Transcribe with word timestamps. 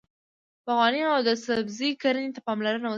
باغواني 0.65 1.01
او 1.13 1.19
د 1.27 1.31
سبزۍ 1.45 1.89
کرنې 2.01 2.29
ته 2.35 2.39
پاملرنه 2.47 2.87
وشوه. 2.87 2.89